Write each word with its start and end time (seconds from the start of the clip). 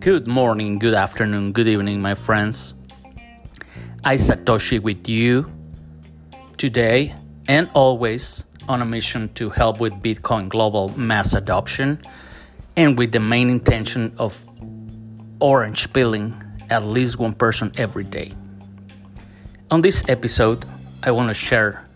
Good 0.00 0.28
morning, 0.28 0.78
good 0.78 0.94
afternoon, 0.94 1.50
good 1.50 1.66
evening, 1.66 2.00
my 2.00 2.14
friends. 2.14 2.74
I 4.04 4.14
Satoshi 4.14 4.80
with 4.80 5.08
you 5.08 5.50
today 6.56 7.16
and 7.48 7.68
always 7.74 8.44
on 8.68 8.80
a 8.80 8.84
mission 8.84 9.28
to 9.34 9.50
help 9.50 9.80
with 9.80 9.92
Bitcoin 9.94 10.50
global 10.50 10.96
mass 10.96 11.34
adoption 11.34 12.00
and 12.76 12.96
with 12.96 13.10
the 13.10 13.18
main 13.18 13.50
intention 13.50 14.14
of 14.18 14.40
orange 15.40 15.92
pilling 15.92 16.40
at 16.70 16.84
least 16.84 17.18
one 17.18 17.34
person 17.34 17.72
every 17.76 18.04
day. 18.04 18.30
On 19.72 19.82
this 19.82 20.08
episode, 20.08 20.64
I 21.02 21.10
want 21.10 21.26
to 21.26 21.34
share 21.34 21.88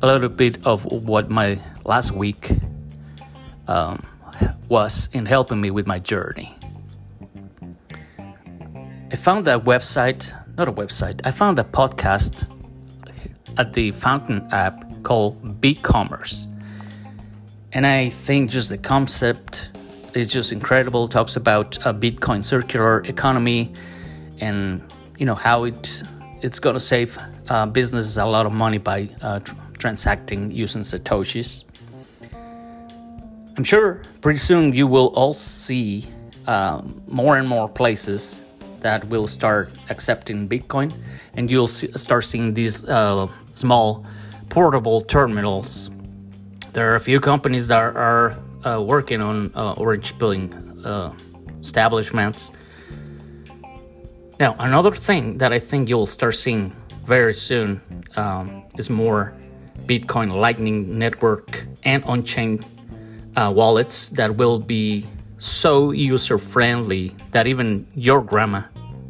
a 0.00 0.06
little 0.06 0.28
bit 0.28 0.64
of 0.64 0.84
what 0.84 1.28
my 1.28 1.58
last 1.84 2.12
week 2.12 2.52
um, 3.66 4.06
was 4.68 5.08
in 5.12 5.26
helping 5.26 5.60
me 5.60 5.72
with 5.72 5.88
my 5.88 5.98
journey. 5.98 6.56
I 9.12 9.16
found 9.16 9.44
that 9.44 9.64
website, 9.64 10.32
not 10.56 10.68
a 10.68 10.72
website, 10.72 11.20
I 11.26 11.32
found 11.32 11.58
a 11.58 11.64
podcast 11.64 12.48
at 13.58 13.74
the 13.74 13.90
Fountain 13.90 14.48
app 14.52 14.86
called 15.02 15.60
B-Commerce. 15.60 16.46
And 17.72 17.86
I 17.86 18.08
think 18.08 18.48
just 18.48 18.70
the 18.70 18.78
concept 18.78 19.72
is 20.14 20.28
just 20.28 20.50
incredible. 20.50 21.08
Talks 21.08 21.36
about 21.36 21.76
a 21.84 21.92
Bitcoin 21.92 22.42
circular 22.42 23.02
economy 23.02 23.74
and 24.40 24.82
you 25.18 25.26
know 25.26 25.34
how 25.34 25.64
it 25.64 26.02
it's 26.40 26.58
going 26.58 26.74
to 26.74 26.80
save 26.80 27.18
uh, 27.50 27.66
businesses 27.66 28.16
a 28.16 28.24
lot 28.24 28.46
of 28.46 28.52
money 28.52 28.78
by 28.78 29.10
uh, 29.20 29.40
tr- 29.40 29.54
transacting 29.76 30.50
using 30.50 30.82
satoshis. 30.82 31.64
I'm 33.58 33.64
sure 33.64 34.00
pretty 34.22 34.38
soon 34.38 34.72
you 34.72 34.86
will 34.86 35.08
all 35.08 35.34
see 35.34 36.06
um, 36.46 37.02
more 37.06 37.36
and 37.36 37.46
more 37.46 37.68
places 37.68 38.42
that 38.82 39.04
will 39.08 39.26
start 39.26 39.70
accepting 39.90 40.48
Bitcoin, 40.48 40.92
and 41.34 41.50
you'll 41.50 41.68
see, 41.68 41.90
start 41.92 42.24
seeing 42.24 42.54
these 42.54 42.88
uh, 42.88 43.26
small 43.54 44.04
portable 44.48 45.00
terminals. 45.02 45.90
There 46.72 46.92
are 46.92 46.96
a 46.96 47.00
few 47.00 47.20
companies 47.20 47.68
that 47.68 47.78
are, 47.78 47.96
are 47.96 48.36
uh, 48.64 48.80
working 48.80 49.20
on 49.20 49.52
uh, 49.54 49.72
orange 49.74 50.18
pilling 50.18 50.52
uh, 50.84 51.12
establishments 51.60 52.52
now, 54.42 54.56
another 54.58 54.90
thing 54.90 55.38
that 55.38 55.52
I 55.52 55.60
think 55.60 55.88
you'll 55.88 56.06
start 56.06 56.34
seeing 56.34 56.72
very 57.04 57.32
soon 57.32 57.80
um, 58.16 58.64
is 58.76 58.90
more 58.90 59.32
Bitcoin 59.86 60.34
Lightning 60.34 60.98
Network 60.98 61.64
and 61.84 62.02
on 62.06 62.24
chain 62.24 62.58
uh, 63.36 63.52
wallets 63.54 64.08
that 64.10 64.34
will 64.36 64.58
be 64.58 65.06
so 65.38 65.92
user 65.92 66.38
friendly 66.38 67.14
that 67.30 67.46
even 67.46 67.86
your 67.94 68.20
grandma 68.20 68.62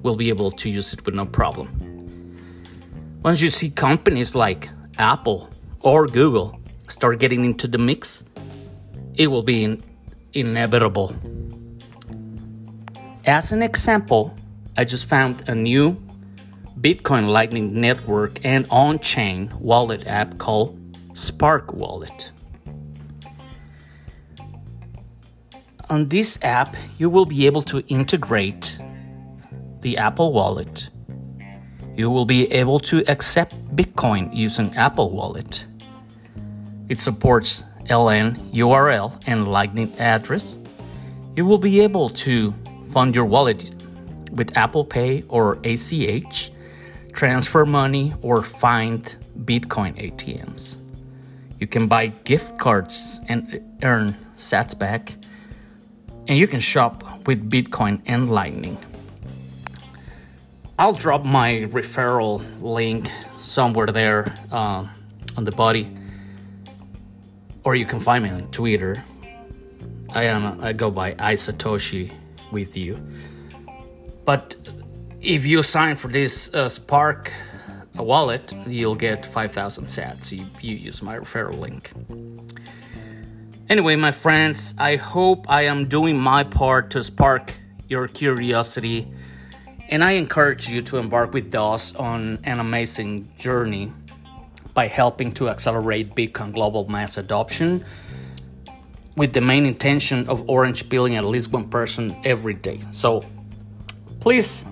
will 0.02 0.16
be 0.16 0.28
able 0.28 0.50
to 0.50 0.68
use 0.68 0.92
it 0.92 1.04
with 1.06 1.14
no 1.14 1.26
problem. 1.26 1.68
Once 3.22 3.40
you 3.40 3.50
see 3.50 3.70
companies 3.70 4.34
like 4.34 4.68
Apple 4.98 5.48
or 5.80 6.06
Google 6.06 6.58
start 6.88 7.18
getting 7.18 7.44
into 7.44 7.68
the 7.68 7.78
mix, 7.78 8.24
it 9.14 9.28
will 9.28 9.42
be 9.42 9.64
in- 9.64 9.82
inevitable. 10.32 11.14
As 13.26 13.52
an 13.52 13.62
example, 13.62 14.34
I 14.76 14.84
just 14.84 15.08
found 15.08 15.48
a 15.48 15.54
new 15.54 15.96
Bitcoin 16.80 17.28
Lightning 17.28 17.80
Network 17.80 18.44
and 18.44 18.66
on 18.70 18.98
chain 18.98 19.52
wallet 19.60 20.06
app 20.08 20.38
called 20.38 20.76
Spark 21.14 21.72
Wallet. 21.72 22.32
On 25.88 26.08
this 26.08 26.38
app, 26.42 26.74
you 26.98 27.08
will 27.10 27.26
be 27.26 27.46
able 27.46 27.62
to 27.62 27.80
integrate 27.86 28.78
the 29.82 29.98
Apple 29.98 30.32
Wallet. 30.32 30.90
You 31.94 32.10
will 32.10 32.24
be 32.24 32.50
able 32.52 32.80
to 32.80 33.04
accept 33.08 33.54
Bitcoin 33.76 34.34
using 34.34 34.74
Apple 34.74 35.10
Wallet. 35.10 35.66
It 36.88 37.00
supports 37.00 37.64
LNURL, 37.86 39.22
and 39.26 39.48
Lightning 39.48 39.92
address. 39.98 40.58
You 41.36 41.46
will 41.46 41.58
be 41.58 41.80
able 41.80 42.10
to 42.10 42.52
fund 42.92 43.14
your 43.14 43.24
wallet 43.24 43.72
with 44.32 44.56
Apple 44.56 44.84
Pay 44.84 45.22
or 45.28 45.58
ACH, 45.64 46.52
transfer 47.12 47.66
money, 47.66 48.14
or 48.22 48.42
find 48.42 49.04
Bitcoin 49.44 49.94
ATMs. 49.96 50.76
You 51.58 51.66
can 51.66 51.86
buy 51.86 52.08
gift 52.24 52.58
cards 52.58 53.20
and 53.28 53.60
earn 53.82 54.16
sats 54.36 54.78
back, 54.78 55.12
and 56.28 56.38
you 56.38 56.46
can 56.46 56.60
shop 56.60 57.26
with 57.26 57.50
Bitcoin 57.50 58.02
and 58.06 58.30
Lightning. 58.30 58.78
I'll 60.82 60.92
drop 60.92 61.24
my 61.24 61.68
referral 61.70 62.42
link 62.60 63.08
somewhere 63.38 63.86
there 63.86 64.36
uh, 64.50 64.88
on 65.36 65.44
the 65.44 65.52
body, 65.52 65.88
or 67.62 67.76
you 67.76 67.86
can 67.86 68.00
find 68.00 68.24
me 68.24 68.30
on 68.30 68.50
Twitter. 68.50 69.00
I 70.10 70.24
am 70.24 70.60
I 70.60 70.72
go 70.72 70.90
by 70.90 71.14
iSatoshi 71.14 72.12
with 72.50 72.76
you. 72.76 72.98
But 74.24 74.56
if 75.20 75.46
you 75.46 75.62
sign 75.62 75.94
for 75.94 76.08
this 76.08 76.52
uh, 76.52 76.68
Spark 76.68 77.32
uh, 77.96 78.02
wallet, 78.02 78.52
you'll 78.66 78.96
get 78.96 79.24
5,000 79.24 79.84
sats 79.84 80.32
if 80.32 80.64
you 80.64 80.74
use 80.74 81.00
my 81.00 81.16
referral 81.16 81.60
link. 81.60 81.92
Anyway, 83.68 83.94
my 83.94 84.10
friends, 84.10 84.74
I 84.78 84.96
hope 84.96 85.46
I 85.48 85.62
am 85.62 85.86
doing 85.86 86.18
my 86.18 86.42
part 86.42 86.90
to 86.90 87.04
spark 87.04 87.54
your 87.86 88.08
curiosity, 88.08 89.06
and 89.92 90.02
I 90.02 90.12
encourage 90.12 90.70
you 90.70 90.80
to 90.82 90.96
embark 90.96 91.34
with 91.34 91.54
us 91.54 91.94
on 91.96 92.38
an 92.44 92.60
amazing 92.60 93.30
journey 93.36 93.92
by 94.72 94.86
helping 94.86 95.32
to 95.32 95.50
accelerate 95.50 96.14
Bitcoin 96.14 96.54
global 96.54 96.88
mass 96.88 97.18
adoption 97.18 97.84
with 99.18 99.34
the 99.34 99.42
main 99.42 99.66
intention 99.66 100.26
of 100.30 100.48
orange 100.48 100.88
pilling 100.88 101.16
at 101.16 101.24
least 101.24 101.52
one 101.52 101.68
person 101.68 102.16
every 102.24 102.54
day. 102.54 102.80
So 102.90 103.22
please 104.18 104.64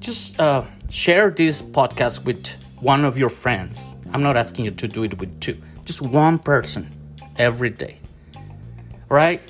just 0.00 0.40
uh, 0.40 0.64
share 0.90 1.30
this 1.30 1.62
podcast 1.62 2.24
with 2.24 2.44
one 2.80 3.04
of 3.04 3.16
your 3.16 3.30
friends. 3.30 3.94
I'm 4.12 4.24
not 4.24 4.36
asking 4.36 4.64
you 4.64 4.72
to 4.72 4.88
do 4.88 5.04
it 5.04 5.20
with 5.20 5.38
two, 5.38 5.56
just 5.84 6.02
one 6.02 6.36
person 6.36 6.90
every 7.36 7.70
day. 7.70 8.00
All 8.34 9.16
right, 9.16 9.40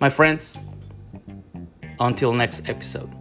my 0.00 0.10
friends, 0.10 0.58
until 2.00 2.32
next 2.32 2.68
episode. 2.68 3.14